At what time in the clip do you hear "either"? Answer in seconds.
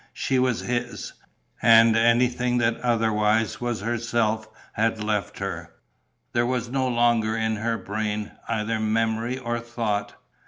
8.49-8.79